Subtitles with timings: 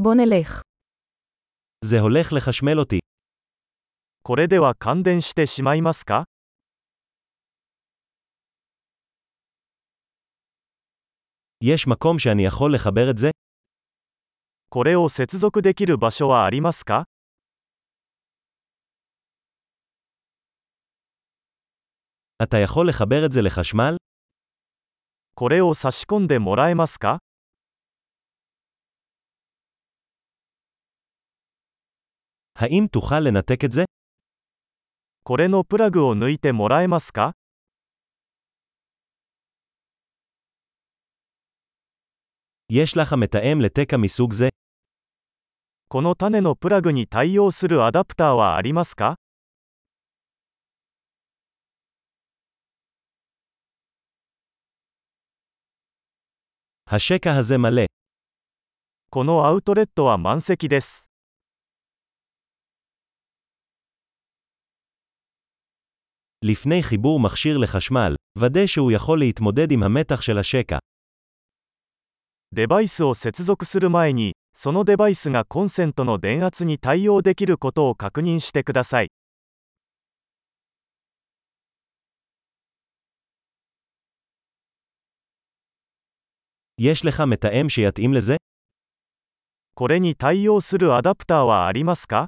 [0.00, 0.62] בוא נלך.
[1.84, 2.98] זה הולך לחשמל אותי.
[4.22, 6.24] これでは感電してしまいますか
[11.60, 13.30] יש מקום שאני יכול לחבר את זה?
[14.70, 17.04] これを接続できる場所はありますか
[22.42, 23.96] אתה יכול לחבר את זה לחשמל?
[25.34, 27.18] これを差し込んでもらえますか
[32.57, 33.85] האם תוכל לנתק את זה?
[35.23, 37.33] これのプラグを抜いてもらえますか
[42.69, 44.49] יש לך מתאם לתקע מסוג זה?
[45.87, 49.15] この種のプラグに対応するアダプターはありますか
[56.85, 57.85] השקע הזה מלא.
[59.09, 61.06] このアウトレットは満席です。
[66.43, 70.77] לפני חיבור מכשיר לחשמל, ודא שהוא יכול להתמודד עם המתח של השקע.
[72.51, 79.07] デバイスを接続する前に、そのデバイスがコンセントの電圧に対応できることを確認してください。
[86.77, 88.37] יש לך מתאם שיתאים לזה?
[89.75, 92.27] これに対応するアダプターはありますか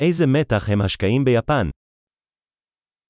[0.00, 1.70] איזה מתח הם השקעים ביפן?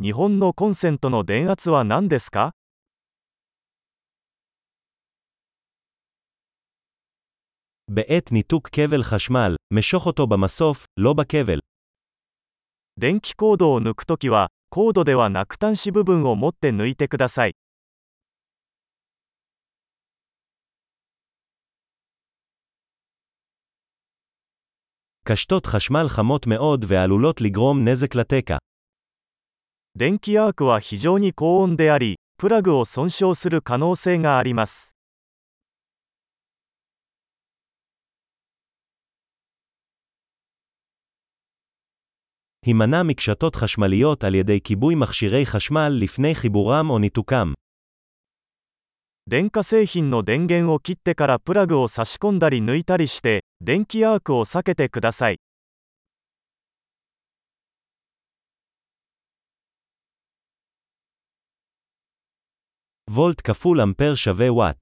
[0.02, 2.52] 日本のコンセントの電圧は何ですか
[7.90, 11.60] בעת ניתוק כבל חשמל, משוך אותו במסוף, לא בכבל.
[12.96, 17.54] 電気コードを抜くときは、コードではなく端子部分を持って抜いてください。
[25.24, 28.56] קשתות חשמל חמות מאוד ועלולות לגרום נזק לתקע.
[29.98, 34.94] 電気アークは非常に高温であり、プラグを損傷する可能性があります。
[42.66, 47.52] הימנע מקשתות חשמליות על ידי כיבוי מכשירי חשמל לפני חיבורם או ניתוקם.
[49.28, 55.38] 電化製品の電源を切ってからプラグを差し込んだり抜いたりして、 電気アークを避けてください。
[63.10, 64.76] וולט כפול אמפר שווה וואט.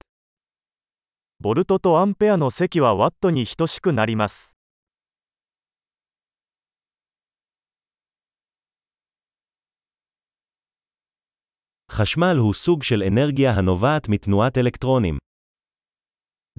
[1.39, 4.57] ボルトとアンペアの積はワットに等しくなります。
[11.91, 15.17] חשמל הוא סוג של אנרגיה הנובעת מתנועת אלקטרונים.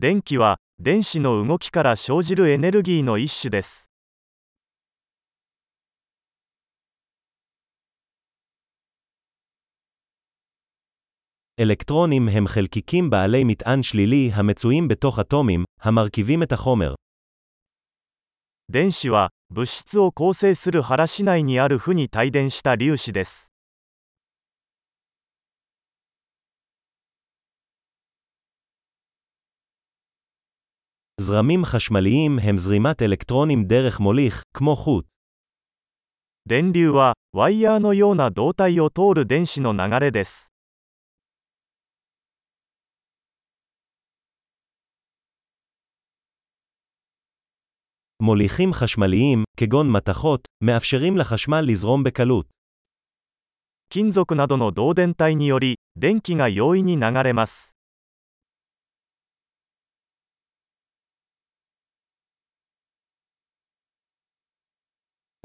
[0.00, 3.90] 電気は、 電子の動きから生じるエネルギーの一種です。
[11.60, 16.94] אלקטרונים הם חלקיקים בעלי מטען שלילי המצויים בתוך אטומים, המרכיבים את החומר.
[18.70, 23.51] 電子は、物質を構成する原子内にある負に帯電した粒子です。
[31.20, 35.04] זרמים חשמליים הם זרימת אלקטרונים דרך מוליך, כמו חוט.
[36.48, 40.48] 電流は、ワイヤーのような導体を通る電子の流れです。
[48.22, 52.46] מוליכים חשמליים, כגון מתכות, מאפשרים לחשמל לזרום בקלות.
[53.90, 57.78] 金属などの導電体により、電気が容易に流れます。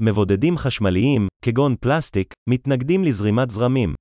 [0.02, 3.94] מבודדים חשמליים, כגון פלסטיק, מתנגדים לזרימת זרמים.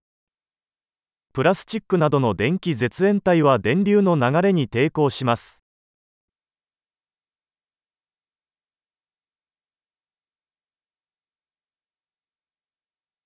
[1.33, 5.63] プラスチックなどの電気絶縁体は電流の流れに抵抗します。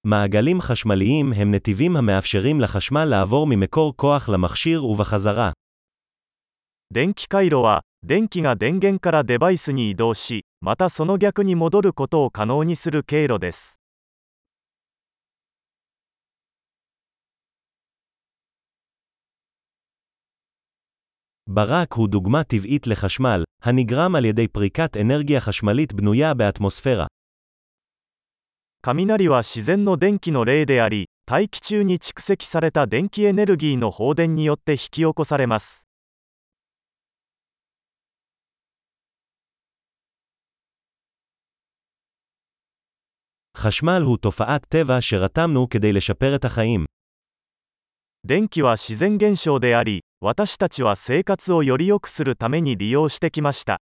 [0.03, 5.51] מעגלים חשמליים הם נתיבים המאפשרים לחשמל לעבור ממקור כוח למכשיר ובחזרה.
[6.93, 13.79] 電気回路は、電気が電源からデバイスに移動し、 またその逆に戻ることを可能にする経路です。
[21.49, 27.07] ברק הוא דוגמה טבעית לחשמל, הנגרם על ידי פריקת אנרגיה חשמלית בנויה באטמוספירה.
[28.81, 35.89] 雷は自然の電気の例であり、 大気中に蓄積された電気エネルギーの放電によって引き起こされます
[43.61, 46.85] חשמל הוא תופעת טבע שרתמנו כדי לשפר את החיים.
[48.27, 53.79] 電気は自然現象であり私たちは生活をより良くするために利用してきました